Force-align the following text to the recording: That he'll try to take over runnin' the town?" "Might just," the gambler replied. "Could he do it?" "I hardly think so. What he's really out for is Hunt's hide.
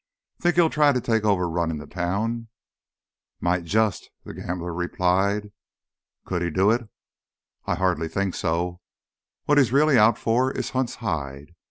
That 0.39 0.55
he'll 0.55 0.71
try 0.71 0.93
to 0.93 0.99
take 0.99 1.23
over 1.23 1.47
runnin' 1.47 1.77
the 1.77 1.85
town?" 1.85 2.47
"Might 3.39 3.65
just," 3.65 4.09
the 4.23 4.33
gambler 4.33 4.73
replied. 4.73 5.51
"Could 6.25 6.41
he 6.41 6.49
do 6.49 6.71
it?" 6.71 6.89
"I 7.65 7.75
hardly 7.75 8.07
think 8.07 8.33
so. 8.33 8.81
What 9.45 9.59
he's 9.59 9.71
really 9.71 9.99
out 9.99 10.17
for 10.17 10.51
is 10.53 10.71
Hunt's 10.71 10.95
hide. 11.05 11.53